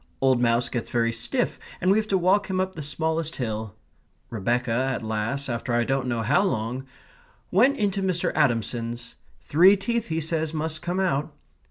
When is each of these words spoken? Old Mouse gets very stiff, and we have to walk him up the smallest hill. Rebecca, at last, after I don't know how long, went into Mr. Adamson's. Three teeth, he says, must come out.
Old 0.19 0.41
Mouse 0.41 0.67
gets 0.67 0.89
very 0.89 1.13
stiff, 1.13 1.59
and 1.79 1.91
we 1.91 1.99
have 1.99 2.07
to 2.07 2.17
walk 2.17 2.49
him 2.49 2.59
up 2.59 2.73
the 2.73 2.81
smallest 2.81 3.35
hill. 3.35 3.75
Rebecca, 4.31 4.71
at 4.71 5.03
last, 5.03 5.47
after 5.47 5.75
I 5.75 5.83
don't 5.83 6.07
know 6.07 6.23
how 6.23 6.41
long, 6.41 6.87
went 7.51 7.77
into 7.77 8.01
Mr. 8.01 8.31
Adamson's. 8.33 9.13
Three 9.41 9.77
teeth, 9.77 10.07
he 10.07 10.19
says, 10.19 10.55
must 10.55 10.81
come 10.81 10.99
out. 10.99 11.31